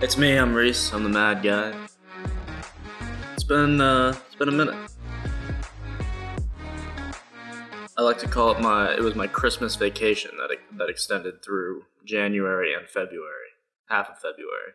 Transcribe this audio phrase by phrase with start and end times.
[0.00, 0.36] It's me.
[0.36, 0.92] I'm Reese.
[0.92, 1.74] I'm the Mad Guy.
[3.32, 4.76] It's been uh, it's been a minute.
[7.96, 8.94] I like to call it my.
[8.94, 13.50] It was my Christmas vacation that that extended through January and February,
[13.88, 14.74] half of February.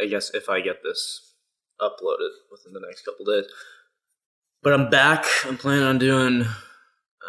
[0.00, 1.34] I guess if I get this
[1.82, 3.44] uploaded within the next couple days.
[4.62, 5.26] But I'm back.
[5.44, 6.46] I'm planning on doing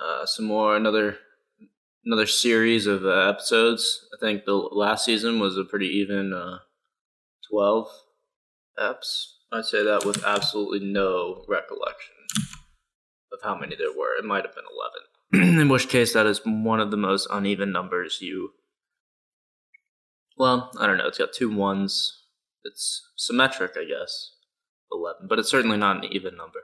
[0.01, 1.17] uh, some more another
[2.05, 4.07] another series of uh, episodes.
[4.13, 6.59] I think the last season was a pretty even uh,
[7.49, 7.87] twelve
[8.79, 9.25] eps.
[9.51, 12.15] I say that with absolutely no recollection
[13.33, 14.15] of how many there were.
[14.17, 15.59] It might have been eleven.
[15.61, 18.51] In which case, that is one of the most uneven numbers you.
[20.37, 21.07] Well, I don't know.
[21.07, 22.23] It's got two ones.
[22.63, 24.31] It's symmetric, I guess.
[24.91, 26.59] Eleven, but it's certainly not an even number.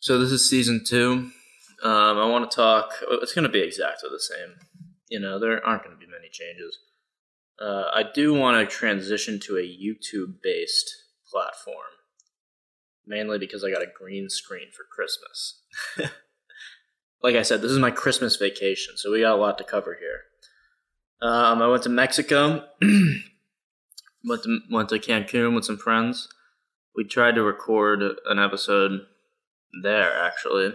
[0.00, 1.30] So this is season two.
[1.82, 2.92] Um, I want to talk.
[3.10, 4.56] It's going to be exactly the same.
[5.08, 6.78] You know, there aren't going to be many changes.
[7.60, 10.94] Uh, I do want to transition to a YouTube-based
[11.30, 11.76] platform,
[13.06, 15.62] mainly because I got a green screen for Christmas.
[17.22, 19.96] like I said, this is my Christmas vacation, so we got a lot to cover
[19.98, 20.22] here.
[21.20, 22.64] Um, I went to Mexico,
[24.24, 26.28] went to went to Cancun with some friends.
[26.94, 29.00] We tried to record an episode
[29.82, 30.74] there actually.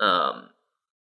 [0.00, 0.50] Um,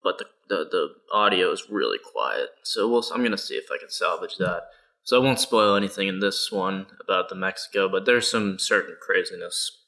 [0.03, 3.77] but the, the the audio is really quiet, so we'll, I'm gonna see if I
[3.79, 4.63] can salvage that.
[5.03, 8.97] So I won't spoil anything in this one about the Mexico, but there's some certain
[8.99, 9.83] craziness.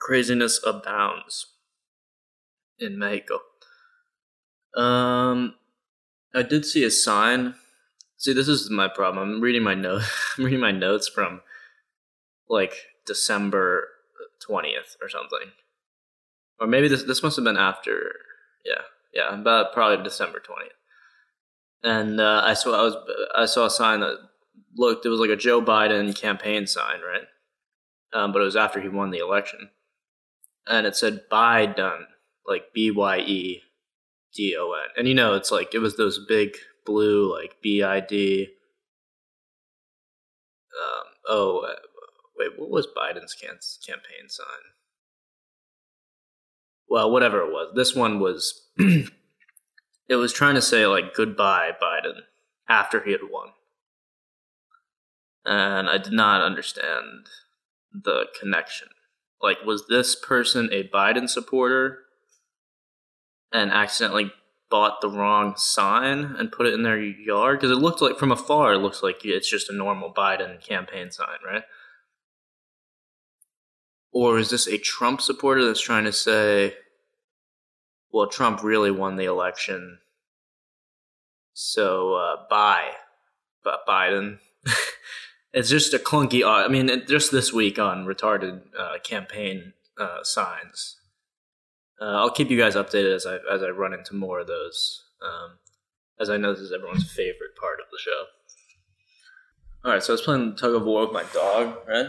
[0.00, 1.46] Craziness abounds
[2.78, 3.40] in Mexico.
[4.74, 5.54] Um,
[6.34, 7.54] I did see a sign.
[8.16, 9.34] See, this is my problem.
[9.34, 10.02] I'm reading my note.
[10.38, 11.42] I'm reading my notes from
[12.48, 12.74] like
[13.06, 13.88] December
[14.48, 15.52] 20th or something.
[16.60, 18.12] Or maybe this this must have been after
[18.64, 18.82] yeah,
[19.14, 20.68] yeah, about probably December 20th.
[21.82, 22.96] And uh, I saw I was
[23.34, 24.18] I saw a sign that
[24.76, 27.26] looked it was like a Joe Biden campaign sign, right?
[28.12, 29.70] Um, but it was after he won the election.
[30.66, 32.04] And it said Biden,
[32.46, 33.62] like B Y E
[34.34, 34.90] D O N.
[34.96, 38.48] And you know, it's like it was those big blue like B I D
[40.80, 41.74] um, oh
[42.40, 44.46] Wait, what was Biden's campaign sign?
[46.90, 47.72] Well, whatever it was.
[47.74, 48.66] This one was.
[48.78, 52.22] it was trying to say, like, goodbye, Biden,
[52.68, 53.50] after he had won.
[55.46, 57.28] And I did not understand
[57.92, 58.88] the connection.
[59.40, 62.00] Like, was this person a Biden supporter
[63.52, 64.32] and accidentally
[64.68, 67.60] bought the wrong sign and put it in their yard?
[67.60, 71.12] Because it looked like, from afar, it looks like it's just a normal Biden campaign
[71.12, 71.62] sign, right?
[74.12, 76.74] Or is this a Trump supporter that's trying to say,
[78.12, 79.98] well, Trump really won the election,
[81.52, 82.90] so uh, bye,
[83.64, 84.38] but Biden.
[85.52, 86.42] it's just a clunky.
[86.42, 90.96] Uh, I mean, just this week on retarded uh, campaign uh, signs.
[92.00, 95.04] Uh, I'll keep you guys updated as I as I run into more of those.
[95.22, 95.58] Um,
[96.18, 98.24] as I know this is everyone's favorite part of the show.
[99.84, 102.06] All right, so I was playing tug of war with my dog, right?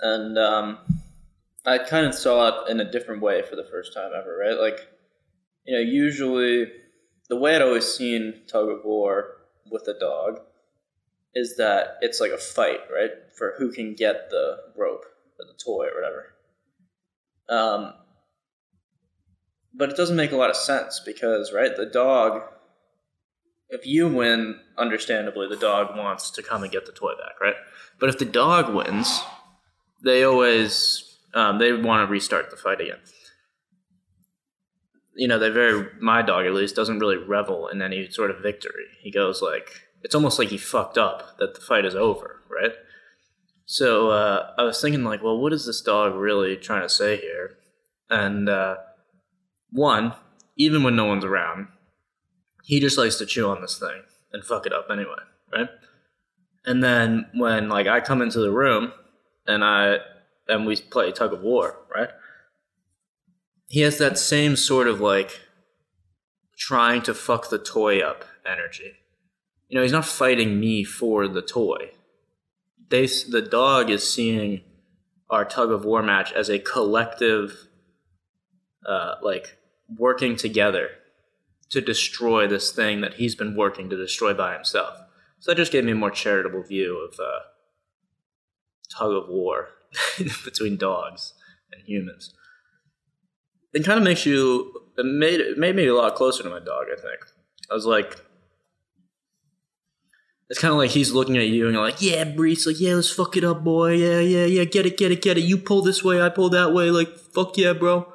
[0.00, 0.78] And um,
[1.64, 4.58] I kind of saw it in a different way for the first time ever, right?
[4.60, 4.88] Like,
[5.64, 6.70] you know, usually
[7.28, 9.38] the way I'd always seen tug of war
[9.70, 10.40] with a dog
[11.34, 13.10] is that it's like a fight, right?
[13.36, 15.04] For who can get the rope
[15.38, 16.34] or the toy or whatever.
[17.48, 17.94] Um,
[19.74, 22.42] but it doesn't make a lot of sense because, right, the dog,
[23.68, 27.56] if you win, understandably, the dog wants to come and get the toy back, right?
[27.98, 29.20] But if the dog wins,
[30.04, 32.98] they always um, they want to restart the fight again.
[35.16, 38.42] You know, they very my dog at least doesn't really revel in any sort of
[38.42, 38.86] victory.
[39.00, 42.72] He goes like it's almost like he fucked up that the fight is over, right?
[43.66, 47.16] So uh, I was thinking like, well, what is this dog really trying to say
[47.16, 47.56] here?
[48.10, 48.76] And uh,
[49.70, 50.14] one,
[50.56, 51.68] even when no one's around,
[52.62, 54.02] he just likes to chew on this thing
[54.32, 55.22] and fuck it up anyway,
[55.52, 55.68] right?
[56.66, 58.92] And then when like I come into the room
[59.46, 59.98] and I
[60.48, 62.10] and we play tug of war, right?
[63.74, 65.40] He has that same sort of like
[66.56, 68.92] trying to fuck the toy up energy.
[69.68, 71.90] You know, he's not fighting me for the toy.
[72.88, 74.60] They, the dog is seeing
[75.28, 77.66] our tug of war match as a collective,
[78.86, 80.90] uh, like working together
[81.70, 84.94] to destroy this thing that he's been working to destroy by himself.
[85.40, 87.40] So that just gave me a more charitable view of uh,
[88.96, 89.70] tug of war
[90.44, 91.34] between dogs
[91.72, 92.34] and humans.
[93.74, 96.60] It kind of makes you it made it made me a lot closer to my
[96.60, 96.86] dog.
[96.90, 97.20] I think
[97.70, 98.16] I was like,
[100.48, 102.94] it's kind of like he's looking at you and you're like, yeah, Brees, like yeah,
[102.94, 105.42] let's fuck it up, boy, yeah, yeah, yeah, get it, get it, get it.
[105.42, 108.10] You pull this way, I pull that way, like fuck yeah, bro.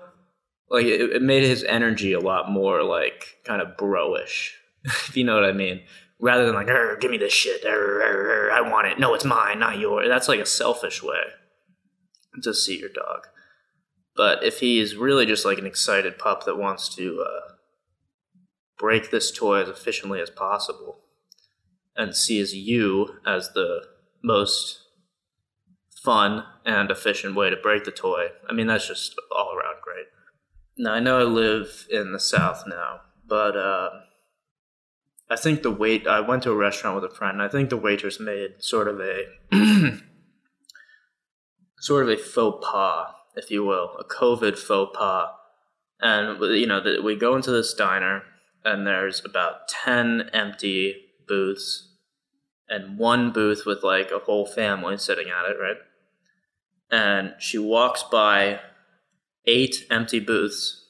[0.69, 5.23] Like it, it made his energy a lot more like kind of bro-ish, if you
[5.23, 5.81] know what I mean.
[6.21, 6.67] Rather than like,
[6.99, 8.99] give me this shit, I want it.
[8.99, 10.09] No, it's mine, not yours.
[10.09, 11.15] That's like a selfish way
[12.43, 13.27] to see your dog.
[14.19, 17.53] But if he is really just like an excited pup that wants to uh,
[18.77, 20.99] break this toy as efficiently as possible
[21.95, 23.85] and sees you as the
[24.21, 24.79] most
[26.03, 30.07] fun and efficient way to break the toy, I mean, that's just all around great.
[30.77, 33.89] Now, I know I live in the South now, but uh,
[35.29, 37.69] I think the wait, I went to a restaurant with a friend, and I think
[37.69, 39.27] the waitress made sort of a.
[41.81, 45.29] sort of a faux pas if you will, a COVID faux pas.
[46.01, 48.23] And, you know, the, we go into this diner,
[48.63, 50.95] and there's about 10 empty
[51.27, 51.87] booths
[52.67, 55.77] and one booth with like a whole family sitting at it, right?
[56.91, 58.59] And she walks by
[59.45, 60.85] eight empty booths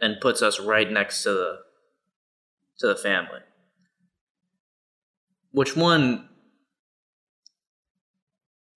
[0.00, 1.58] and puts us right next to the
[2.78, 3.40] to the family.
[5.52, 6.28] Which one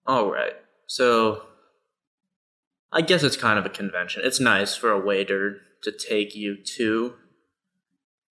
[0.07, 0.53] all right.
[0.87, 1.43] So
[2.91, 4.23] I guess it's kind of a convention.
[4.25, 7.13] It's nice for a waiter to take you to.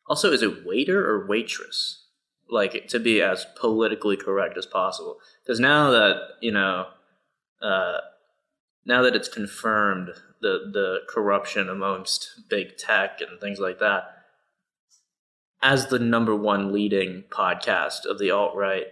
[0.09, 2.05] Also, is it waiter or waitress?
[2.51, 6.87] Like to be as politically correct as possible, because now that you know,
[7.61, 7.99] uh,
[8.87, 14.05] now that it's confirmed the the corruption amongst big tech and things like that,
[15.61, 18.87] as the number one leading podcast of the alt right,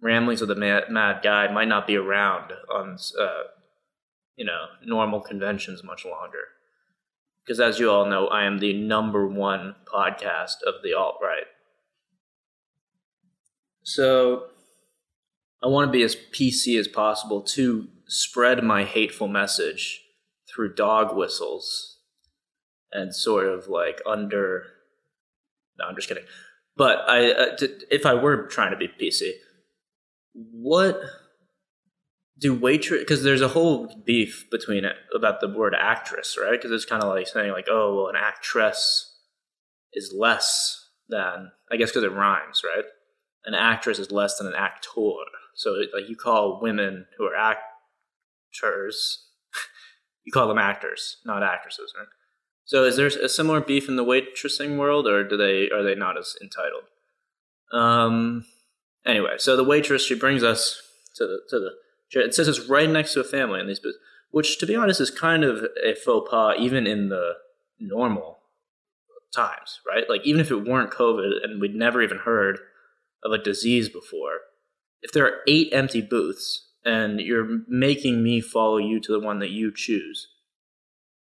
[0.00, 3.42] Ramblings of the Mad, Mad Guy might not be around on uh,
[4.36, 6.44] you know, normal conventions much longer.
[7.44, 11.46] Because as you all know, I am the number one podcast of the alt right.
[13.82, 14.46] So
[15.62, 20.02] I want to be as PC as possible to spread my hateful message
[20.48, 21.98] through dog whistles
[22.92, 24.64] and sort of like under.
[25.78, 26.24] No, I'm just kidding.
[26.76, 27.56] But I, uh,
[27.90, 29.32] if I were trying to be PC,
[30.34, 31.00] what
[32.38, 36.52] do waitress because there's a whole beef between it about the word actress right?
[36.52, 39.14] Because it's kind of like saying like oh well an actress
[39.92, 42.84] is less than i guess because it rhymes right?
[43.44, 44.90] An actress is less than an actor.
[45.54, 49.26] So like you call women who are actors
[50.24, 52.08] you call them actors not actresses right?
[52.64, 55.94] So is there a similar beef in the waitressing world or do they are they
[55.94, 56.84] not as entitled?
[57.72, 58.44] Um
[59.06, 60.82] anyway so the waitress she brings us
[61.14, 61.70] to the to the
[62.12, 63.98] it says it's right next to a family in these booths,
[64.30, 67.34] which, to be honest, is kind of a faux pas even in the
[67.78, 68.38] normal
[69.34, 70.08] times, right?
[70.08, 72.58] Like, even if it weren't COVID and we'd never even heard
[73.22, 74.40] of a disease before,
[75.02, 79.40] if there are eight empty booths and you're making me follow you to the one
[79.40, 80.28] that you choose,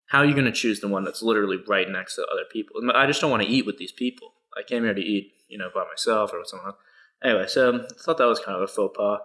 [0.07, 2.81] how are you going to choose the one that's literally right next to other people?
[2.95, 4.33] I just don't want to eat with these people.
[4.59, 6.79] I came here to eat, you know, by myself or with someone else.
[7.23, 9.21] Anyway, so I thought that was kind of a faux pas.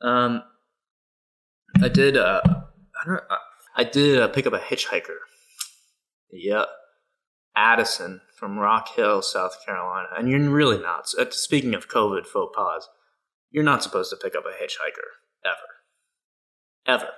[0.00, 0.42] Um,
[1.82, 2.16] I did.
[2.16, 3.22] Uh, I don't.
[3.30, 3.36] I,
[3.76, 5.18] I did uh, pick up a hitchhiker.
[6.32, 6.64] Yeah,
[7.56, 11.12] Addison from Rock Hill, South Carolina, and you're really not.
[11.18, 12.88] Uh, speaking of COVID faux pas,
[13.50, 15.56] you're not supposed to pick up a hitchhiker ever,
[16.86, 17.10] ever,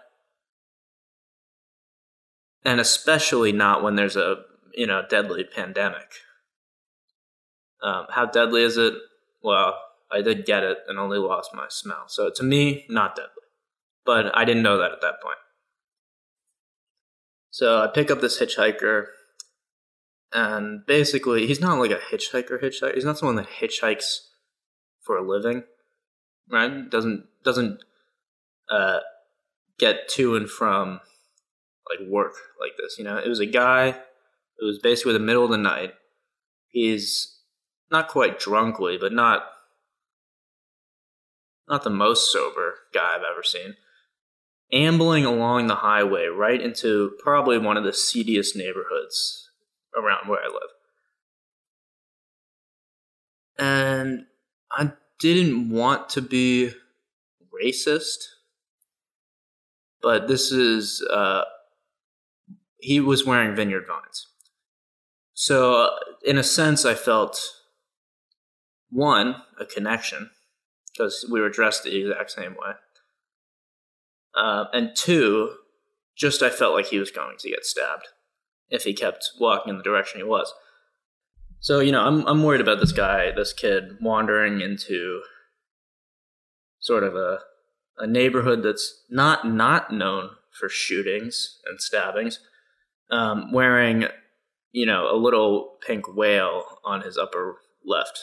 [2.64, 4.42] and especially not when there's a
[4.74, 6.12] you know deadly pandemic.
[7.82, 8.92] Um, how deadly is it?
[9.42, 9.78] Well,
[10.12, 12.04] I did get it and only lost my smell.
[12.08, 13.39] So to me, not deadly
[14.04, 15.38] but I didn't know that at that point.
[17.50, 19.06] So I pick up this hitchhiker,
[20.32, 22.94] and basically, he's not like a hitchhiker hitchhiker.
[22.94, 24.18] He's not someone that hitchhikes
[25.02, 25.64] for a living,
[26.50, 26.88] right?
[26.88, 27.82] Doesn't doesn't
[28.70, 29.00] uh,
[29.78, 31.00] get to and from
[31.88, 32.96] like work like this.
[32.98, 33.88] You know, it was a guy.
[33.88, 35.94] It was basically the middle of the night.
[36.68, 37.40] He's
[37.90, 39.44] not quite drunkly, but not
[41.68, 43.74] not the most sober guy I've ever seen
[44.72, 49.50] ambling along the highway right into probably one of the seediest neighborhoods
[49.96, 50.70] around where I live.
[53.58, 54.26] And
[54.72, 56.72] I didn't want to be
[57.52, 58.18] racist,
[60.02, 61.42] but this is, uh,
[62.78, 64.28] he was wearing vineyard vines.
[65.34, 65.90] So,
[66.24, 67.52] in a sense, I felt
[68.90, 70.30] one, a connection,
[70.92, 72.72] because we were dressed the exact same way.
[74.34, 75.54] Uh, and two,
[76.16, 78.08] just I felt like he was going to get stabbed
[78.68, 80.52] if he kept walking in the direction he was.
[81.60, 85.20] So you know, I'm I'm worried about this guy, this kid, wandering into
[86.78, 87.40] sort of a
[87.98, 92.40] a neighborhood that's not not known for shootings and stabbings,
[93.10, 94.06] um, wearing
[94.72, 98.18] you know a little pink whale on his upper left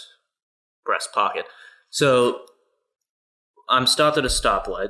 [0.83, 1.45] breast pocket.
[1.89, 2.41] So
[3.69, 4.89] I'm stopped at a stoplight.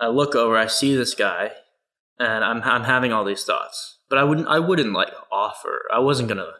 [0.00, 1.52] I look over, I see this guy,
[2.18, 3.98] and I'm I'm having all these thoughts.
[4.08, 5.82] But I wouldn't I wouldn't like offer.
[5.92, 6.52] I wasn't gonna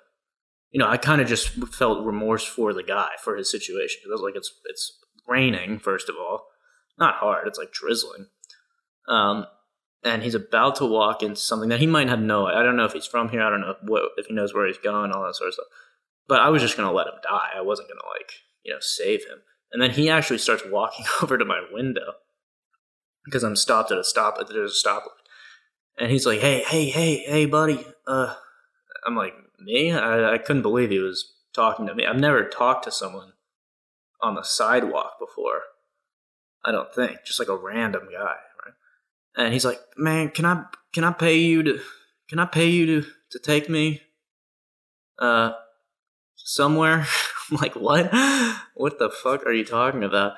[0.71, 4.03] you know, I kind of just felt remorse for the guy for his situation.
[4.05, 6.47] It was like it's it's raining first of all,
[6.99, 7.47] not hard.
[7.47, 8.27] It's like drizzling,
[9.09, 9.47] um,
[10.05, 12.47] and he's about to walk into something that he might have no.
[12.47, 13.43] I don't know if he's from here.
[13.43, 15.55] I don't know if, what, if he knows where he's going, all that sort of
[15.55, 15.67] stuff.
[16.27, 17.51] But I was just gonna let him die.
[17.57, 19.39] I wasn't gonna like you know save him.
[19.73, 22.15] And then he actually starts walking over to my window
[23.29, 24.39] because I'm stopped at a stop.
[24.49, 25.23] There's a stoplight,
[25.99, 28.35] and he's like, "Hey, hey, hey, hey, buddy." Uh,
[29.07, 29.93] I'm like, me?
[29.93, 32.07] I, I couldn't believe he was talking to me.
[32.07, 33.33] I've never talked to someone
[34.21, 35.63] on the sidewalk before.
[36.65, 37.19] I don't think.
[37.25, 38.75] Just like a random guy, right?
[39.37, 41.81] And he's like, "Man, can I can I pay you to
[42.29, 44.03] can I pay you to to take me
[45.19, 45.53] uh
[46.37, 47.07] somewhere?"
[47.51, 48.13] I'm like, "What?
[48.75, 50.35] What the fuck are you talking about?"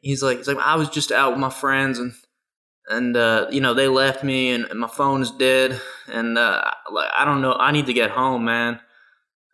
[0.00, 2.12] He's like, "He's like, I was just out with my friends and
[2.88, 7.10] and uh, you know they left me and, and my phone's dead and uh, like
[7.14, 8.80] I don't know I need to get home man.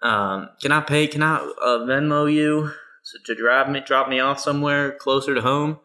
[0.02, 2.73] Um, can I pay can I uh, Venmo you
[3.12, 5.81] to, to drive me drop me off somewhere closer to home?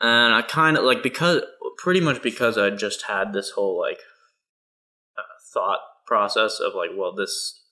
[0.00, 1.42] And I kind of like because
[1.78, 4.00] pretty much because I just had this whole like
[5.16, 7.62] uh, thought process of like well this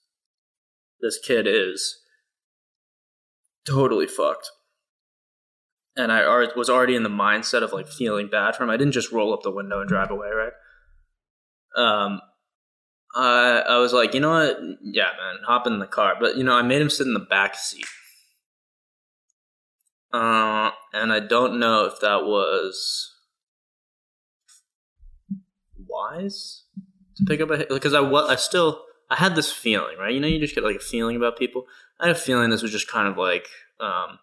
[1.01, 1.99] this kid is
[3.67, 4.49] totally fucked
[5.95, 8.69] and I was already in the mindset of like feeling bad for him.
[8.69, 10.53] I didn't just roll up the window and drive away, right?
[11.75, 12.21] Um,
[13.15, 14.57] I I was like, you know what?
[14.81, 16.15] Yeah, man, hop in the car.
[16.19, 17.85] But you know, I made him sit in the back seat.
[20.11, 23.11] Uh, and I don't know if that was
[25.87, 26.63] wise
[27.17, 30.13] to pick up a because I was I still I had this feeling, right?
[30.13, 31.65] You know, you just get like a feeling about people.
[31.99, 33.47] I had a feeling this was just kind of like
[33.79, 34.19] um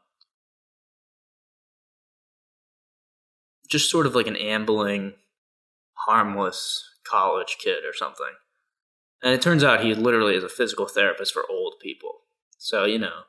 [3.71, 5.15] just sort of like an ambling,
[6.07, 8.35] harmless college kid or something.
[9.23, 12.21] And it turns out he literally is a physical therapist for old people.
[12.59, 13.23] So, you know,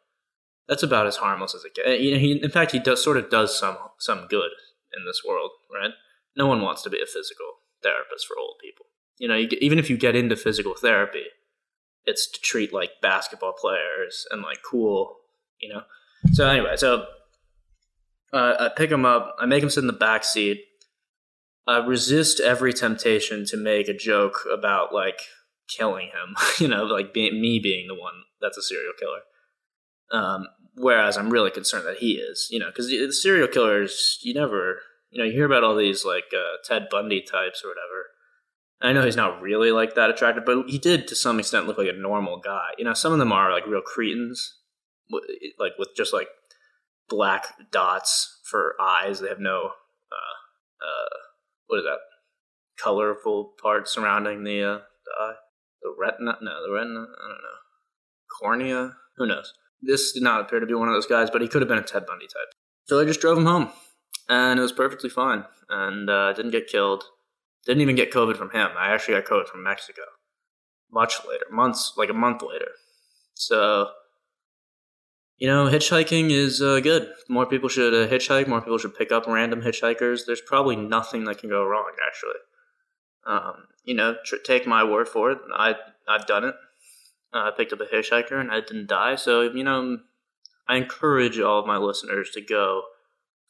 [0.67, 2.01] that's about as harmless as it gets.
[2.01, 4.51] You know, he, in fact, he does sort of does some some good
[4.97, 5.91] in this world, right?
[6.35, 7.45] No one wants to be a physical
[7.83, 8.85] therapist for old people.
[9.17, 11.25] You know, you even if you get into physical therapy,
[12.05, 15.17] it's to treat like basketball players and like cool,
[15.59, 15.83] you know.
[16.31, 17.05] So anyway, so
[18.33, 19.35] uh, I pick him up.
[19.39, 20.63] I make him sit in the back seat.
[21.67, 25.19] I resist every temptation to make a joke about like
[25.67, 26.35] killing him.
[26.59, 29.21] you know, like being, me being the one that's a serial killer.
[30.11, 32.47] Um, whereas I'm really concerned that he is.
[32.51, 36.05] You know, because the serial killers, you never, you know, you hear about all these
[36.05, 38.07] like uh, Ted Bundy types or whatever.
[38.83, 41.77] I know he's not really like that attractive, but he did to some extent look
[41.77, 42.69] like a normal guy.
[42.79, 44.57] You know, some of them are like real cretins,
[45.59, 46.29] like with just like
[47.11, 49.19] black dots for eyes.
[49.19, 49.73] They have no
[50.11, 50.35] uh,
[50.81, 51.17] uh,
[51.67, 51.99] what is that?
[52.81, 55.33] Colorful part surrounding the uh, the eye.
[55.83, 56.37] The retina?
[56.41, 57.01] No, the retina.
[57.01, 57.59] I don't know.
[58.39, 58.95] Cornea?
[59.17, 59.53] Who knows?
[59.81, 61.77] This did not appear to be one of those guys, but he could have been
[61.77, 62.53] a Ted Bundy type.
[62.85, 63.71] So I just drove him home,
[64.29, 67.03] and it was perfectly fine, and uh, didn't get killed.
[67.65, 68.69] Didn't even get COVID from him.
[68.77, 70.01] I actually got COVID from Mexico.
[70.91, 72.71] Much later, months, like a month later.
[73.33, 73.89] So
[75.41, 77.11] you know, hitchhiking is uh, good.
[77.27, 78.47] More people should uh, hitchhike.
[78.47, 80.27] More people should pick up random hitchhikers.
[80.27, 82.37] There's probably nothing that can go wrong, actually.
[83.25, 85.39] Um, you know, tr- take my word for it.
[85.51, 86.53] I I've done it.
[87.33, 89.15] Uh, I picked up a hitchhiker and I didn't die.
[89.15, 89.97] So you know,
[90.67, 92.83] I encourage all of my listeners to go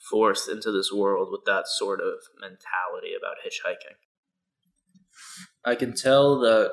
[0.09, 3.97] forth into this world with that sort of mentality about hitchhiking.
[5.65, 6.71] I can tell that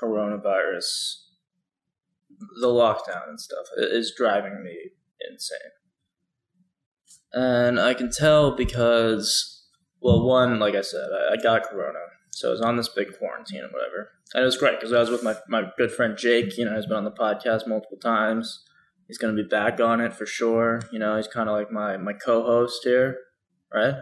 [0.00, 1.16] coronavirus
[2.60, 4.90] the lockdown and stuff is driving me
[5.30, 5.58] insane.
[7.32, 9.66] And I can tell because,
[10.00, 11.98] well, one, like I said, I, I got corona.
[12.32, 14.12] So I was on this big quarantine and whatever.
[14.34, 16.76] And it was great because I was with my, my good friend Jake, you know,
[16.76, 18.64] he's been on the podcast multiple times.
[19.06, 20.82] He's going to be back on it for sure.
[20.92, 23.16] You know, he's kind of like my, my co host here,
[23.74, 23.96] right?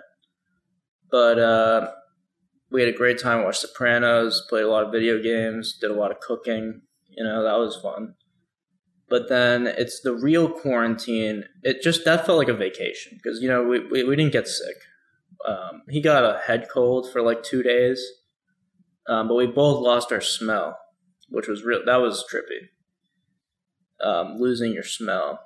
[1.11, 1.90] But uh,
[2.71, 5.95] we had a great time, watched Sopranos, played a lot of video games, did a
[5.95, 6.83] lot of cooking.
[7.09, 8.14] You know, that was fun
[9.11, 11.45] but then it's the real quarantine.
[11.62, 14.49] It just that felt like a vacation because you know we, we, we didn't get
[14.49, 14.77] sick.
[15.47, 18.03] Um, he got a head cold for like two days,
[19.09, 20.79] Um, but we both lost our smell,
[21.29, 21.81] which was real.
[21.85, 22.69] That was trippy.
[24.07, 25.41] Um, losing your smell.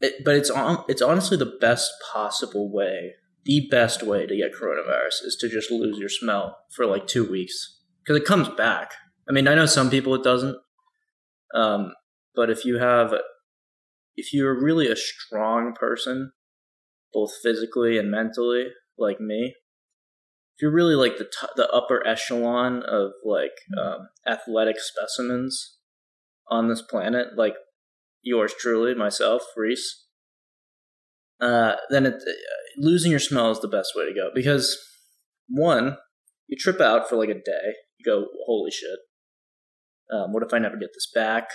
[0.00, 0.84] It, but it's on.
[0.88, 3.14] It's honestly the best possible way.
[3.44, 7.30] The best way to get coronavirus is to just lose your smell for like two
[7.30, 8.92] weeks because it comes back.
[9.28, 10.56] I mean, I know some people it doesn't.
[11.54, 11.92] Um,
[12.34, 13.14] but if you have,
[14.16, 16.32] if you're really a strong person,
[17.12, 19.54] both physically and mentally, like me,
[20.56, 25.78] if you're really like the t- the upper echelon of like um, athletic specimens
[26.48, 27.54] on this planet, like
[28.22, 30.06] yours truly, myself, Reese,
[31.40, 32.22] uh, then it,
[32.78, 34.78] losing your smell is the best way to go because
[35.48, 35.96] one,
[36.46, 38.98] you trip out for like a day, you go, holy shit,
[40.12, 41.48] um, what if I never get this back?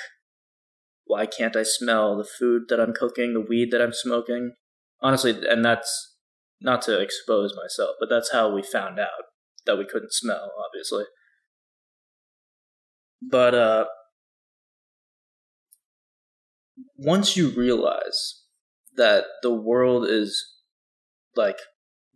[1.05, 4.53] Why can't I smell the food that I'm cooking, the weed that I'm smoking?
[5.01, 6.15] Honestly, and that's
[6.61, 9.25] not to expose myself, but that's how we found out
[9.65, 11.05] that we couldn't smell, obviously.
[13.21, 13.85] But uh,
[16.97, 18.43] once you realize
[18.95, 20.45] that the world is
[21.35, 21.57] like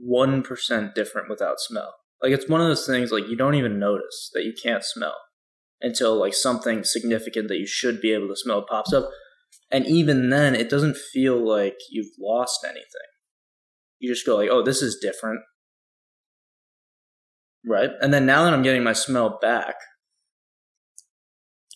[0.05, 4.29] 1% different without smell, like it's one of those things like you don't even notice
[4.33, 5.15] that you can't smell
[5.83, 9.09] until like something significant that you should be able to smell pops up.
[9.69, 13.09] And even then, it doesn't feel like you've lost anything.
[13.99, 15.41] You just go like, "Oh, this is different."
[17.65, 17.91] Right?
[18.01, 19.75] And then now that I'm getting my smell back,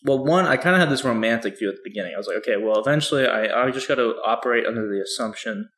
[0.04, 2.14] well, one, I kind of had this romantic view at the beginning.
[2.14, 5.70] I was like, okay, well, eventually I, I just got to operate under the assumption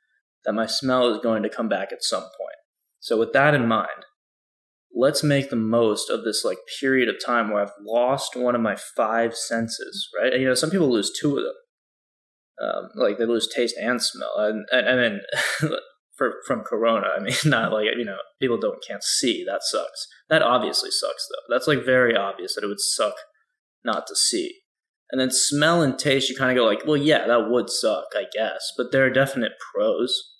[0.45, 2.57] that my smell is going to come back at some point.
[2.99, 4.05] So, with that in mind,
[4.95, 8.61] let's make the most of this like period of time where I've lost one of
[8.61, 10.33] my five senses, right?
[10.33, 11.53] And, you know, some people lose two of them.
[12.61, 15.69] Um, like they lose taste and smell, and and, and then
[16.17, 19.45] for from Corona, I mean, not like you know, people don't can't see.
[19.45, 20.07] That sucks.
[20.29, 21.53] That obviously sucks though.
[21.53, 23.13] That's like very obvious that it would suck
[23.85, 24.55] not to see.
[25.09, 28.07] And then smell and taste, you kind of go like, well, yeah, that would suck,
[28.13, 30.35] I guess, but there are definite pros.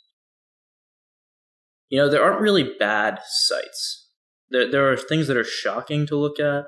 [1.88, 4.09] You know, there aren't really bad sights
[4.52, 6.66] there, there are things that are shocking to look at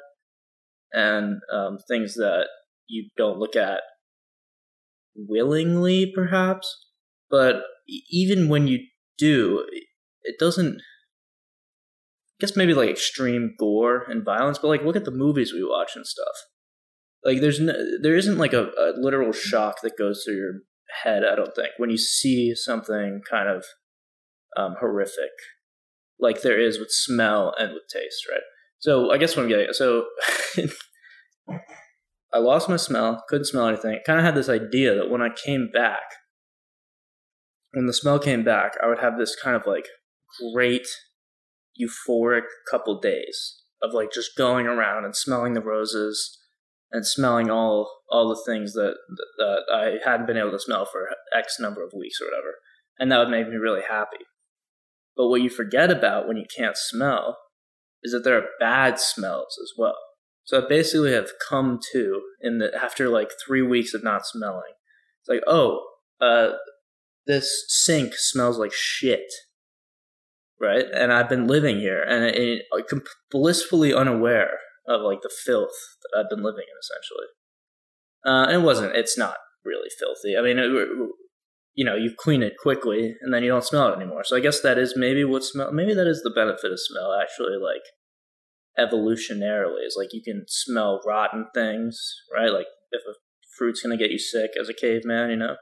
[0.91, 2.47] and um, things that
[2.87, 3.81] you don't look at
[5.15, 6.87] willingly perhaps.
[7.29, 7.63] But
[8.09, 8.79] even when you
[9.17, 9.65] do
[10.23, 15.11] it doesn't I guess maybe like extreme gore and violence but like look at the
[15.11, 16.35] movies we watch and stuff.
[17.23, 20.53] Like there's no, there isn't like a, a literal shock that goes through your
[21.03, 23.65] head i don't think when you see something kind of
[24.57, 25.31] um, horrific
[26.21, 28.41] like there is with smell and with taste, right?
[28.79, 30.05] So I guess what I'm getting so
[32.33, 33.99] I lost my smell, couldn't smell anything.
[34.05, 36.03] Kind of had this idea that when I came back,
[37.73, 39.87] when the smell came back, I would have this kind of like
[40.53, 40.87] great
[41.79, 46.37] euphoric couple days of like just going around and smelling the roses
[46.91, 48.95] and smelling all all the things that
[49.37, 52.55] that I hadn't been able to smell for X number of weeks or whatever,
[52.99, 54.25] and that would make me really happy.
[55.15, 57.37] But what you forget about when you can't smell
[58.03, 59.97] is that there are bad smells as well.
[60.43, 64.73] So I basically have come to in the after like three weeks of not smelling.
[65.21, 65.85] It's like, oh,
[66.19, 66.53] uh,
[67.27, 69.31] this sink smells like shit,
[70.59, 70.85] right?
[70.93, 75.69] And I've been living here, and it, it, blissfully unaware of like the filth
[76.01, 77.27] that I've been living in, essentially.
[78.25, 78.95] Uh, and it wasn't.
[78.95, 80.37] It's not really filthy.
[80.37, 80.71] I mean, it,
[81.73, 84.23] you know you clean it quickly and then you don't smell it anymore.
[84.23, 87.13] So i guess that is maybe what smell maybe that is the benefit of smell
[87.13, 87.83] actually like
[88.79, 91.99] evolutionarily is like you can smell rotten things
[92.33, 92.51] right?
[92.51, 93.13] Like if a
[93.57, 95.55] fruit's going to get you sick as a caveman you know?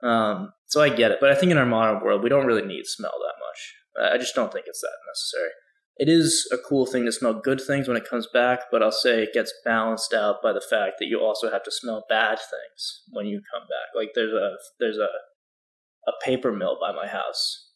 [0.00, 2.66] Um, so i get it but i think in our modern world we don't really
[2.66, 4.12] need smell that much.
[4.14, 5.50] I just don't think it's that necessary
[5.98, 8.92] it is a cool thing to smell good things when it comes back, but I'll
[8.92, 12.38] say it gets balanced out by the fact that you also have to smell bad
[12.38, 13.96] things when you come back.
[13.96, 15.08] Like there's a there's a
[16.06, 17.72] a paper mill by my house,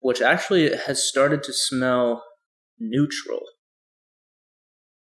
[0.00, 2.24] which actually has started to smell
[2.78, 3.42] neutral.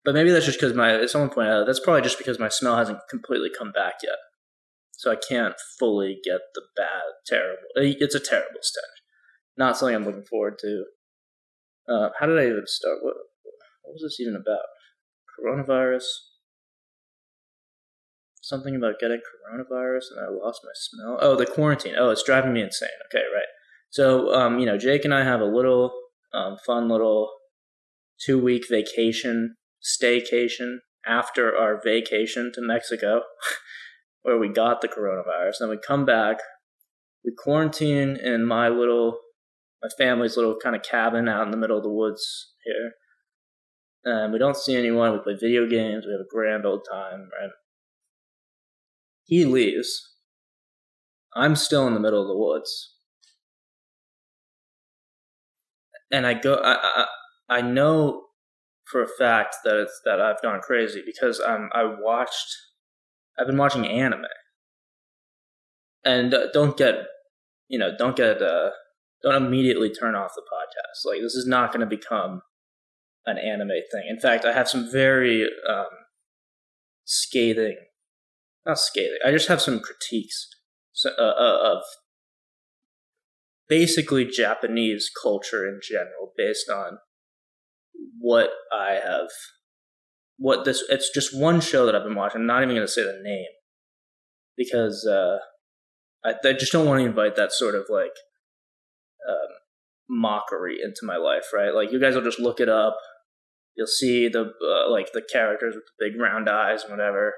[0.02, 2.48] But maybe that's just because my someone pointed out uh, that's probably just because my
[2.48, 4.16] smell hasn't completely come back yet,
[4.92, 7.68] so I can't fully get the bad terrible.
[7.76, 8.95] It's a terrible stench
[9.56, 10.84] not something I'm looking forward to.
[11.88, 12.98] Uh, how did I even start?
[13.02, 13.14] What
[13.82, 14.66] what was this even about?
[15.38, 16.04] Coronavirus.
[18.40, 21.18] Something about getting coronavirus, and I lost my smell.
[21.20, 21.94] Oh, the quarantine.
[21.98, 22.88] Oh, it's driving me insane.
[23.10, 23.46] Okay, right.
[23.90, 25.92] So, um, you know, Jake and I have a little
[26.32, 27.30] um, fun little
[28.24, 33.22] two week vacation, staycation after our vacation to Mexico,
[34.22, 35.54] where we got the coronavirus.
[35.60, 36.38] Then we come back,
[37.24, 39.18] we quarantine in my little
[39.86, 42.92] my family's little kind of cabin out in the middle of the woods here.
[44.04, 45.12] And we don't see anyone.
[45.12, 46.04] We play video games.
[46.06, 47.50] We have a grand old time, right?
[49.24, 50.14] He leaves.
[51.34, 52.94] I'm still in the middle of the woods.
[56.10, 57.06] And I go, I, I,
[57.58, 58.22] I know
[58.84, 62.56] for a fact that it's, that I've gone crazy because I'm, I watched,
[63.38, 64.24] I've been watching anime.
[66.04, 66.94] And uh, don't get,
[67.68, 68.70] you know, don't get, uh,
[69.26, 71.10] don't immediately turn off the podcast.
[71.10, 72.42] Like, this is not going to become
[73.26, 74.06] an anime thing.
[74.08, 75.86] In fact, I have some very um,
[77.04, 77.76] scathing,
[78.64, 79.18] not scathing.
[79.24, 80.48] I just have some critiques
[81.04, 81.82] uh, uh, of
[83.68, 86.98] basically Japanese culture in general, based on
[88.18, 89.28] what I have,
[90.36, 90.84] what this.
[90.88, 92.42] It's just one show that I've been watching.
[92.42, 93.46] I'm not even going to say the name
[94.56, 95.38] because uh,
[96.24, 98.12] I, I just don't want to invite that sort of like
[99.28, 99.48] um,
[100.08, 101.74] mockery into my life, right?
[101.74, 102.96] Like you guys will just look it up.
[103.76, 107.34] You'll see the uh, like the characters with the big round eyes and whatever.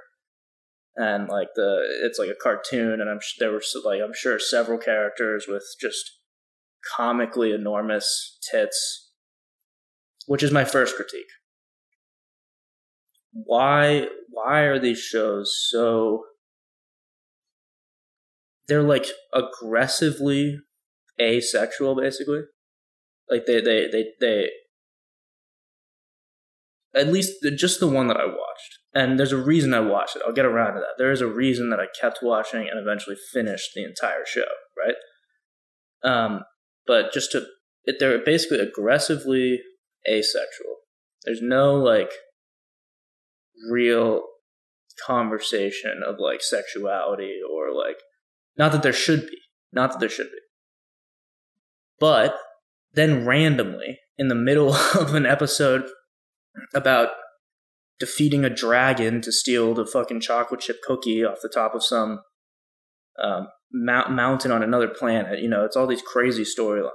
[0.97, 4.79] And like the it's like a cartoon and i'm there were like i'm sure several
[4.79, 6.19] characters with just
[6.97, 9.09] comically enormous tits
[10.29, 11.31] which is my first critique.
[13.33, 16.25] Why why are these shows so
[18.69, 20.59] they're like aggressively
[21.21, 22.43] asexual basically
[23.31, 24.49] like they they they they
[26.95, 28.79] at least just the one that I watched.
[28.95, 30.23] And there's a reason I watched it.
[30.27, 30.95] I'll get around to that.
[30.97, 34.95] There is a reason that I kept watching and eventually finished the entire show, right?
[36.03, 36.41] Um,
[36.87, 37.45] but just to,
[37.85, 39.61] it, they're basically aggressively
[40.09, 40.77] asexual.
[41.25, 42.11] There's no like
[43.71, 44.23] real
[45.07, 47.99] conversation of like sexuality or like,
[48.57, 49.39] not that there should be,
[49.73, 50.39] not that there should be.
[52.01, 52.37] But
[52.95, 55.89] then randomly in the middle of an episode
[56.75, 57.11] about
[57.99, 62.21] defeating a dragon to steal the fucking chocolate chip cookie off the top of some
[63.23, 65.41] um, mount- mountain on another planet.
[65.41, 66.91] You know, it's all these crazy storylines.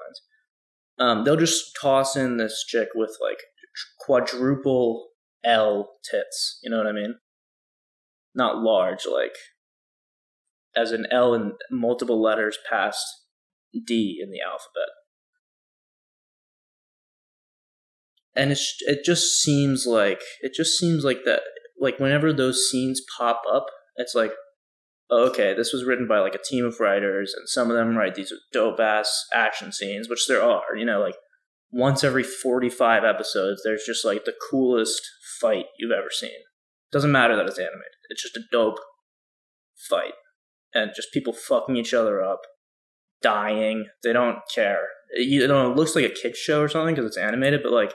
[1.00, 3.40] Um, they'll just toss in this chick with like
[4.00, 5.08] quadruple
[5.44, 6.60] L tits.
[6.64, 7.16] You know what I mean?
[8.36, 9.36] Not large, like
[10.76, 13.06] as an L in multiple letters past
[13.86, 14.90] D in the alphabet.
[18.36, 21.42] and it's it just seems like it just seems like that
[21.80, 23.66] like whenever those scenes pop up
[23.98, 24.34] it's like
[25.12, 27.96] oh, okay this was written by like a team of writers and some of them
[27.96, 31.16] write these dope ass action scenes which there are you know like
[31.72, 35.02] once every 45 episodes there's just like the coolest
[35.42, 36.30] fight you've ever seen.
[36.92, 38.80] Doesn't matter that it's animated it's just a dope
[39.90, 40.14] fight.
[40.76, 42.42] And just people fucking each other up
[43.24, 43.88] dying.
[44.04, 44.86] They don't care.
[45.16, 47.94] You know it looks like a kid show or something because it's animated but like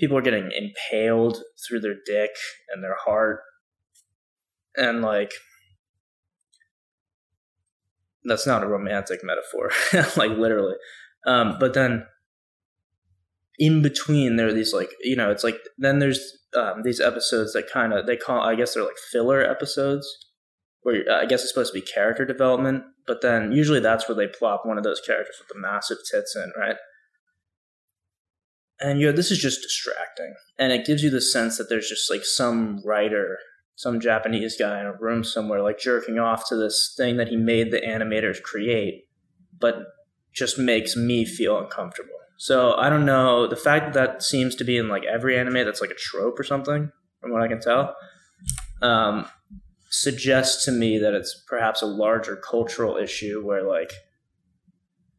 [0.00, 2.30] people are getting impaled through their dick
[2.72, 3.40] and their heart.
[4.76, 5.32] And like
[8.24, 9.70] that's not a romantic metaphor
[10.16, 10.76] like literally.
[11.26, 12.04] Um, but then
[13.60, 17.52] in between there are these like you know it's like then there's um, these episodes
[17.52, 20.08] that kind of they call i guess they're like filler episodes
[20.82, 24.28] where i guess it's supposed to be character development but then usually that's where they
[24.28, 26.76] plop one of those characters with the massive tits in right?
[28.80, 30.32] And you know this is just distracting.
[30.60, 33.38] And it gives you the sense that there's just like some writer
[33.74, 37.36] some japanese guy in a room somewhere like jerking off to this thing that he
[37.36, 39.08] made the animators create
[39.58, 39.76] but
[40.34, 42.18] just makes me feel uncomfortable.
[42.36, 45.64] So i don't know the fact that that seems to be in like every anime
[45.64, 47.96] that's like a trope or something from what i can tell
[48.82, 49.26] um,
[49.90, 53.92] suggests to me that it's perhaps a larger cultural issue where like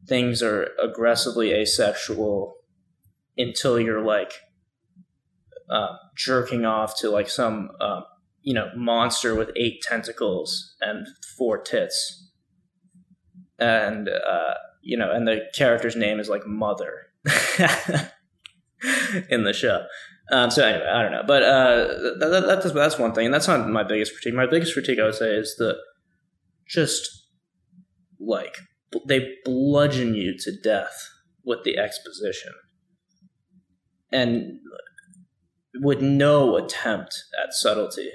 [0.06, 2.56] things are aggressively asexual
[3.36, 4.32] until you're like
[5.70, 8.00] uh, jerking off to like some uh,
[8.42, 11.06] you know monster with eight tentacles and
[11.36, 12.30] four tits,
[13.58, 17.06] and uh, you know, and the character's name is like Mother
[19.28, 19.84] in the show.
[20.30, 21.76] Um, so anyway, I don't know, but uh,
[22.18, 24.34] that, that, that's that's one thing, and that's not my biggest critique.
[24.34, 25.76] My biggest critique, I would say, is the
[26.66, 27.26] just
[28.20, 28.56] like
[29.06, 31.08] they bludgeon you to death
[31.44, 32.52] with the exposition
[34.12, 34.60] and
[35.80, 38.10] with no attempt at subtlety.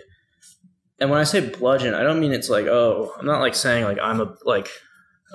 [0.99, 3.83] And when I say bludgeon, I don't mean it's like, oh, I'm not like saying
[3.83, 4.69] like I'm a like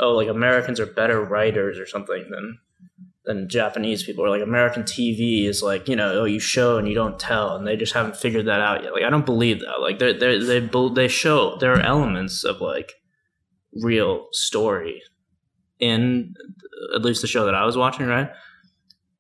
[0.01, 2.59] oh like Americans are better writers or something than
[3.25, 6.89] than Japanese people or like American TV is like, you know, oh you show and
[6.89, 8.93] you don't tell and they just haven't figured that out yet.
[8.93, 9.81] Like I don't believe that.
[9.81, 12.93] Like they they they they show there are elements of like
[13.81, 15.03] real story
[15.79, 16.35] in
[16.95, 18.31] at least the show that I was watching, right?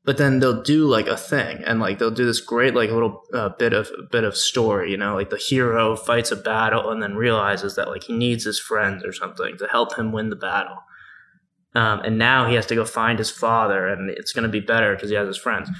[0.04, 3.22] But then they'll do like a thing, and like they'll do this great like little
[3.32, 7.00] uh, bit of bit of story, you know, like the hero fights a battle and
[7.00, 10.36] then realizes that like he needs his friends or something to help him win the
[10.36, 10.78] battle.
[11.74, 14.61] Um, and now he has to go find his father, and it's going to be
[14.61, 15.70] better because he has his friends,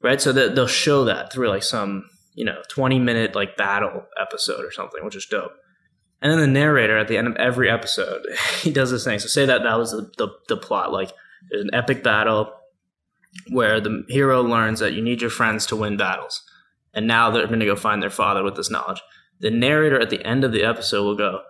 [0.00, 0.20] right?
[0.20, 4.70] So they'll show that through like some you know twenty minute like battle episode or
[4.70, 5.52] something, which is dope.
[6.22, 8.26] And then the narrator at the end of every episode,
[8.60, 9.18] he does this thing.
[9.18, 10.92] So say that that was the, the, the plot.
[10.92, 11.12] Like
[11.50, 12.52] there's an epic battle
[13.50, 16.42] where the hero learns that you need your friends to win battles.
[16.92, 19.00] And now they're going to go find their father with this knowledge.
[19.38, 21.40] The narrator at the end of the episode will go,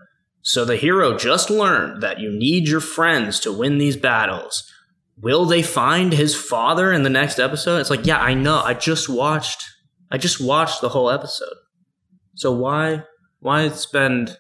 [0.42, 4.72] So the hero just learned that you need your friends to win these battles.
[5.20, 7.79] Will they find his father in the next episode?
[7.79, 8.61] It's like, yeah, I know.
[8.61, 9.64] I just watched
[10.11, 11.55] I just watched the whole episode.
[12.35, 13.05] So why
[13.40, 14.37] why spend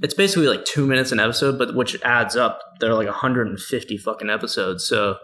[0.00, 2.60] it's basically like two minutes an episode, but which adds up.
[2.80, 5.16] There are like 150 fucking episodes, so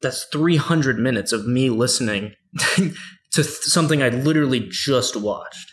[0.00, 2.34] that's 300 minutes of me listening
[3.32, 5.72] to something I literally just watched,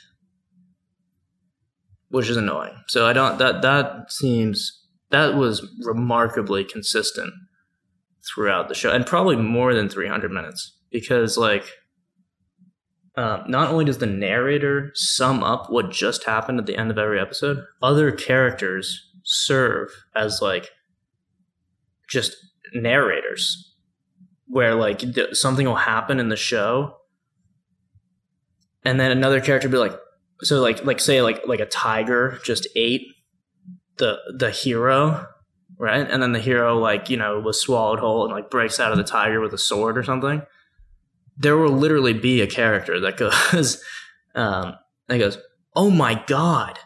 [2.15, 2.73] which is annoying.
[2.87, 7.33] So I don't that that seems that was remarkably consistent
[8.25, 11.69] throughout the show, and probably more than 300 minutes because like
[13.17, 16.97] uh, not only does the narrator sum up what just happened at the end of
[16.97, 20.69] every episode, other characters serve as like
[22.07, 22.37] just
[22.73, 23.75] narrators
[24.47, 26.95] where like th- something will happen in the show
[28.85, 29.99] and then another character be like
[30.41, 33.07] so like like say like like a tiger just ate
[33.97, 35.25] the the hero
[35.77, 38.91] right and then the hero like you know was swallowed whole and like breaks out
[38.91, 40.41] of the tiger with a sword or something
[41.37, 43.83] there will literally be a character that goes,
[44.35, 44.75] um,
[45.07, 45.37] that goes,
[45.75, 46.79] "Oh my god,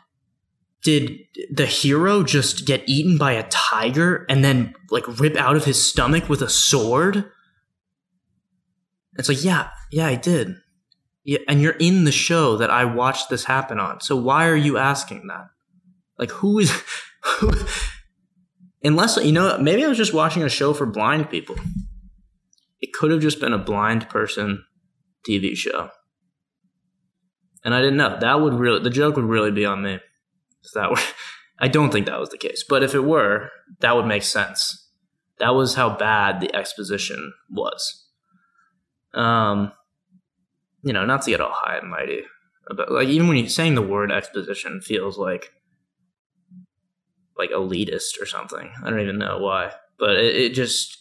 [0.84, 1.20] did
[1.52, 5.82] the hero just get eaten by a tiger and then like rip out of his
[5.82, 7.26] stomach with a sword?"
[9.18, 10.56] It's like, yeah, yeah, I did.
[11.24, 14.02] Yeah, and you're in the show that I watched this happen on.
[14.02, 15.48] So why are you asking that?
[16.18, 16.72] Like, who is
[17.24, 17.52] who?
[18.84, 21.58] Unless you know, maybe I was just watching a show for blind people
[22.82, 24.64] it could have just been a blind person
[25.28, 25.90] TV show.
[27.64, 28.18] And I didn't know.
[28.20, 29.96] That would really the joke would really be on me.
[30.64, 30.98] If that were
[31.60, 32.64] I don't think that was the case.
[32.68, 33.50] But if it were,
[33.82, 34.88] that would make sense.
[35.40, 38.06] That was how bad the exposition was.
[39.14, 39.74] Um
[40.84, 42.24] you know, not to get all high and mighty
[42.76, 45.52] but like even when you're saying the word exposition feels like
[47.38, 48.70] like elitist or something.
[48.84, 49.72] I don't even know why.
[49.98, 50.98] But it, it just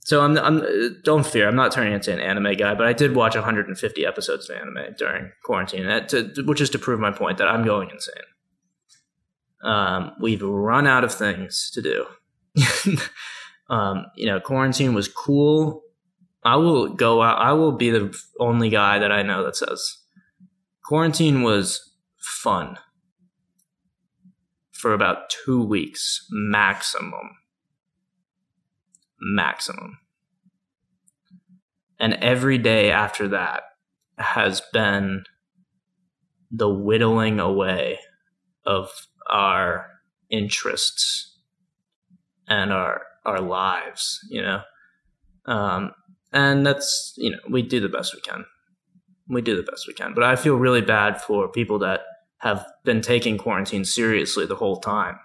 [0.00, 3.14] so I'm, I'm don't fear, I'm not turning into an anime guy, but I did
[3.14, 7.48] watch 150 episodes of anime during quarantine, to, which is to prove my point that
[7.48, 8.14] I'm going insane.
[9.62, 12.06] Um, we've run out of things to do.
[13.70, 15.81] um, you know, quarantine was cool.
[16.44, 17.38] I will go out.
[17.38, 19.98] I will be the only guy that I know that says
[20.84, 22.78] quarantine was fun
[24.72, 27.30] for about two weeks maximum
[29.22, 29.98] maximum.
[31.98, 33.62] And every day after that
[34.18, 35.24] has been
[36.50, 37.98] the whittling away
[38.66, 38.90] of
[39.30, 39.86] our
[40.28, 41.38] interests
[42.48, 44.62] and our our lives, you know.
[45.46, 45.92] Um,
[46.32, 48.44] and that's you know we do the best we can.
[49.28, 52.00] We do the best we can, but I feel really bad for people that
[52.38, 55.18] have been taking quarantine seriously the whole time.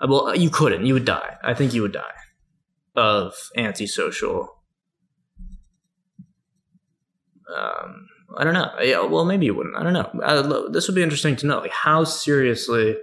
[0.00, 0.84] Uh, well, you couldn't.
[0.84, 1.36] You would die.
[1.42, 2.02] I think you would die
[2.96, 4.56] of antisocial.
[7.56, 8.72] Um, I don't know.
[8.80, 9.76] Yeah, well, maybe you wouldn't.
[9.76, 10.10] I don't know.
[10.22, 11.58] Uh, this would be interesting to know.
[11.58, 12.96] Like, how seriously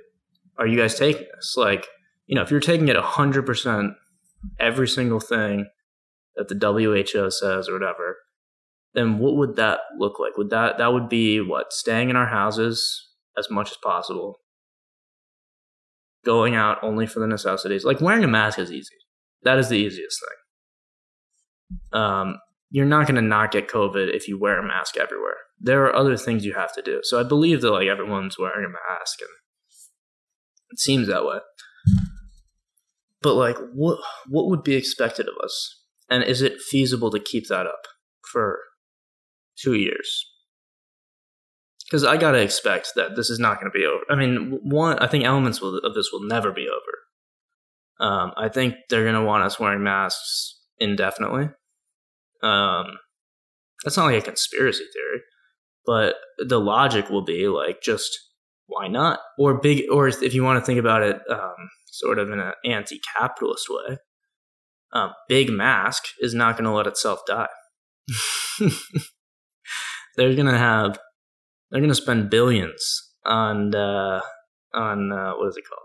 [0.58, 1.56] are you guys taking this?
[1.58, 1.88] Like,
[2.28, 3.94] you know, if you're taking it hundred percent,
[4.60, 5.68] every single thing
[6.38, 8.17] that the WHO says or whatever,
[8.93, 10.38] then what would that look like?
[10.38, 14.39] Would that that would be what staying in our houses as much as possible,
[16.26, 17.86] going out only for the necessities.
[17.86, 18.95] Like wearing a mask is easy.
[19.43, 22.02] That is the easiest thing.
[22.02, 22.38] Um,
[22.69, 25.38] you're not going to not get COVID if you wear a mask everywhere.
[25.60, 27.00] There are other things you have to do.
[27.04, 29.30] So I believe that like everyone's wearing a mask, and
[30.71, 31.39] it seems that way.
[33.21, 35.82] But like, what what would be expected of us?
[36.10, 37.82] And is it feasible to keep that up
[38.32, 38.60] for
[39.58, 40.26] two years?
[41.86, 44.04] Because I gotta expect that this is not to be over.
[44.10, 48.10] I mean, one, I think elements of this will never be over.
[48.12, 51.50] Um, I think they're to want us wearing masks indefinitely.
[52.43, 52.98] Um,
[53.84, 55.22] that's not like a conspiracy theory,
[55.86, 58.20] but the logic will be like just
[58.67, 59.20] why not?
[59.38, 62.54] Or big, or if you want to think about it, um, sort of in an
[62.65, 63.98] anti-capitalist way,
[64.93, 67.50] um, Big Mask is not going to let itself die.
[70.15, 70.97] they're going to have,
[71.69, 74.21] they're going to spend billions on uh,
[74.73, 75.82] on uh, what is it called?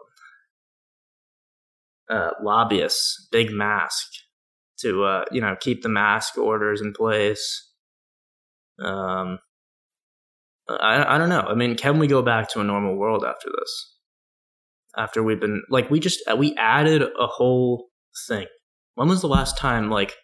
[2.09, 4.07] Uh, lobbyists, Big Mask,
[4.81, 7.71] to uh, you know keep the mask orders in place.
[8.79, 9.39] Um,
[10.69, 11.41] I I don't know.
[11.41, 13.97] I mean, can we go back to a normal world after this?
[14.97, 17.89] After we've been like we just we added a whole
[18.29, 18.47] thing.
[18.95, 20.17] When was the last time like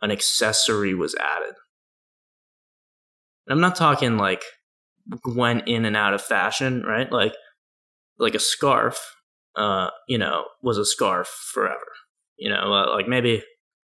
[0.00, 1.54] an accessory was added?
[3.46, 4.42] And I'm not talking like
[5.26, 7.10] went in and out of fashion, right?
[7.10, 7.34] Like
[8.18, 9.16] like a scarf,
[9.56, 11.78] uh, you know, was a scarf forever.
[12.36, 13.42] You know, uh, like maybe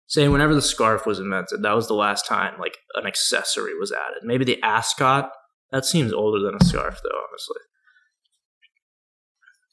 [0.07, 3.91] say whenever the scarf was invented, that was the last time like an accessory was
[3.91, 4.23] added.
[4.23, 5.31] Maybe the ascot.
[5.71, 7.21] That seems older than a scarf, though.
[7.29, 7.61] Honestly,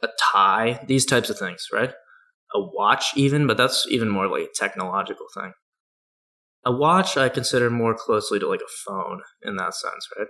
[0.03, 1.93] a tie, these types of things, right?
[2.57, 5.53] A watch, even, but that's even more like a technological thing.
[6.65, 10.29] A watch, I consider more closely to like a phone in that sense, right?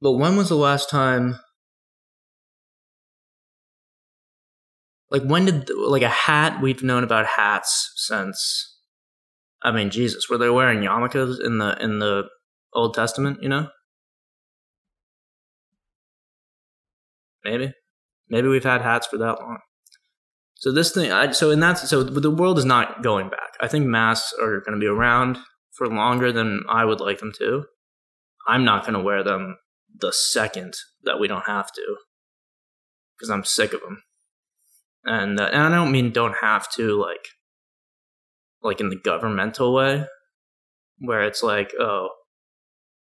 [0.00, 1.38] But when was the last time?
[5.10, 6.62] Like when did like a hat?
[6.62, 8.78] We've known about hats since.
[9.62, 12.28] I mean, Jesus, were they wearing yarmulkes in the in the
[12.72, 13.42] Old Testament?
[13.42, 13.68] You know,
[17.44, 17.74] maybe,
[18.30, 19.58] maybe we've had hats for that long.
[20.60, 23.54] So this thing, I, so in that, so the world is not going back.
[23.62, 25.38] I think masks are going to be around
[25.72, 27.64] for longer than I would like them to.
[28.46, 29.56] I'm not going to wear them
[29.98, 31.96] the second that we don't have to
[33.16, 34.02] because I'm sick of them.
[35.04, 37.26] And, uh, and I don't mean don't have to like
[38.62, 40.04] like in the governmental way
[40.98, 42.10] where it's like oh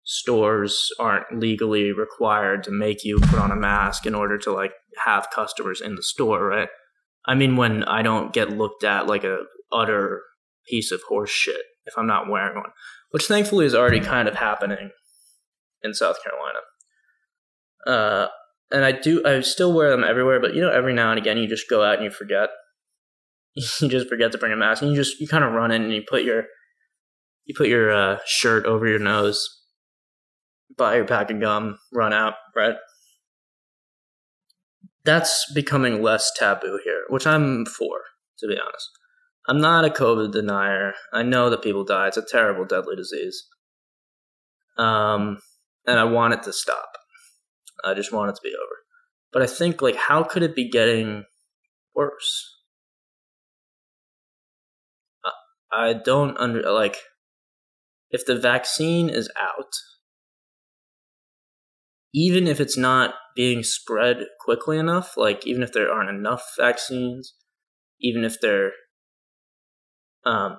[0.04, 4.72] stores aren't legally required to make you put on a mask in order to like
[5.04, 6.68] have customers in the store, right?
[7.28, 10.22] I mean when I don't get looked at like a utter
[10.68, 12.70] piece of horse shit if I'm not wearing one,
[13.10, 14.90] which thankfully is already kind of happening
[15.82, 16.58] in South Carolina.
[17.86, 18.28] Uh,
[18.70, 21.38] and I do, I still wear them everywhere, but you know, every now and again,
[21.38, 22.50] you just go out and you forget.
[23.54, 25.82] you just forget to bring a mask, and you just you kind of run in
[25.82, 26.44] and you put your
[27.46, 29.48] you put your uh, shirt over your nose,
[30.76, 32.76] buy your pack of gum, run out, right?
[35.04, 38.00] That's becoming less taboo here, which I'm for,
[38.38, 38.90] to be honest.
[39.48, 40.92] I'm not a COVID denier.
[41.12, 42.08] I know that people die.
[42.08, 43.46] It's a terrible, deadly disease.
[44.76, 45.38] Um,
[45.86, 46.90] and I want it to stop.
[47.84, 48.76] I just want it to be over.
[49.32, 51.24] But I think like how could it be getting
[51.94, 52.54] worse?
[55.70, 56.96] I don't under like
[58.10, 59.72] if the vaccine is out,
[62.14, 67.34] even if it's not being spread quickly enough, like even if there aren't enough vaccines,
[68.00, 68.72] even if there
[70.24, 70.58] um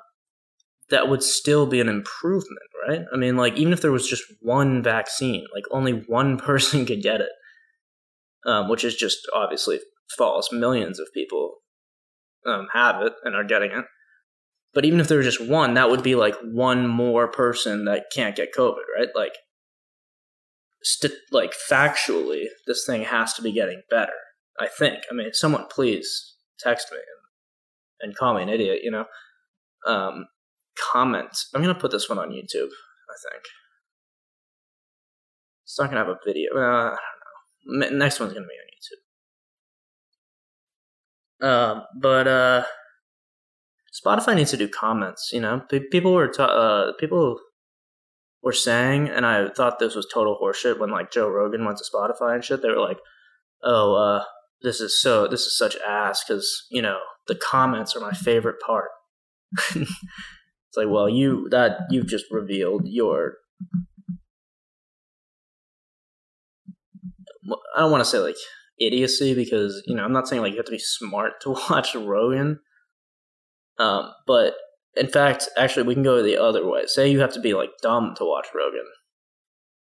[0.89, 3.01] that would still be an improvement, right?
[3.13, 7.01] I mean, like even if there was just one vaccine, like only one person could
[7.01, 7.29] get it,
[8.45, 9.79] um, which is just obviously
[10.17, 10.51] false.
[10.51, 11.57] Millions of people
[12.45, 13.85] um, have it and are getting it.
[14.73, 18.05] But even if there was just one, that would be like one more person that
[18.13, 19.09] can't get COVID, right?
[19.15, 19.33] Like,
[20.83, 24.13] st- like factually, this thing has to be getting better.
[24.59, 25.03] I think.
[25.09, 28.79] I mean, someone please text me and, and call me an idiot.
[28.83, 29.05] You know,
[29.87, 30.27] um,
[30.91, 31.45] comment.
[31.53, 32.69] I'm gonna put this one on YouTube.
[32.69, 33.43] I think
[35.63, 36.51] it's not gonna have a video.
[36.55, 36.97] Uh, I
[37.67, 37.97] don't know.
[37.97, 38.65] Next one's gonna be on
[41.43, 41.47] YouTube.
[41.47, 42.63] Um, but uh,
[43.93, 45.31] Spotify needs to do comments.
[45.33, 45.61] You know,
[45.91, 47.39] people were ta- uh, people
[48.41, 51.83] were saying, and I thought this was total horseshit when like Joe Rogan went to
[51.83, 52.61] Spotify and shit.
[52.61, 52.99] They were like,
[53.63, 54.23] "Oh, uh,
[54.61, 58.57] this is so this is such ass because you know the comments are my favorite
[58.65, 58.89] part."
[60.69, 63.37] It's like, well, you that you've just revealed your.
[67.75, 68.35] I don't want to say like
[68.79, 71.95] idiocy because you know I'm not saying like you have to be smart to watch
[71.95, 72.59] Rogan.
[73.79, 74.53] Um, but
[74.95, 76.85] in fact, actually, we can go the other way.
[76.85, 78.85] Say you have to be like dumb to watch Rogan,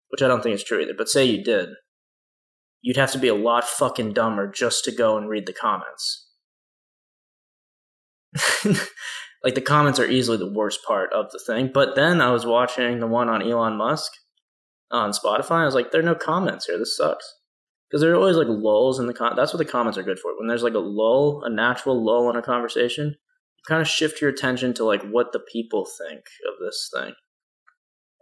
[0.09, 0.93] which I don't think is true either.
[0.97, 1.69] But say you did,
[2.81, 6.27] you'd have to be a lot fucking dumber just to go and read the comments.
[9.43, 11.71] like the comments are easily the worst part of the thing.
[11.73, 14.11] But then I was watching the one on Elon Musk
[14.91, 15.51] on Spotify.
[15.51, 16.77] And I was like, there are no comments here.
[16.77, 17.33] This sucks.
[17.89, 19.33] Because there are always like lulls in the con.
[19.35, 20.37] That's what the comments are good for.
[20.37, 23.15] When there's like a lull, a natural lull in a conversation,
[23.67, 27.13] kind of shift your attention to like what the people think of this thing.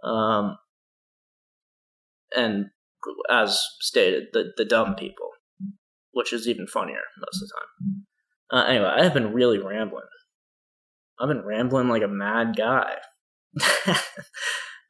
[0.04, 0.58] Um,
[2.36, 2.66] and
[3.30, 5.30] as stated, the the dumb people,
[6.12, 8.06] which is even funnier most of the time.
[8.52, 10.06] Uh, anyway, I have been really rambling.
[11.20, 12.96] I've been rambling like a mad guy.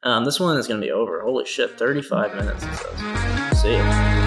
[0.02, 1.22] um, this one is going to be over.
[1.22, 2.66] Holy shit, 35 minutes.
[3.60, 4.25] See you.